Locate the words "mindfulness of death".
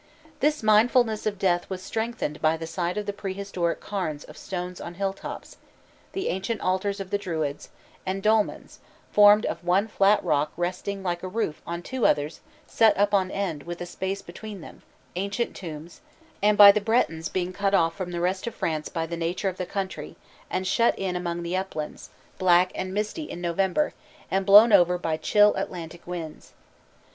0.63-1.69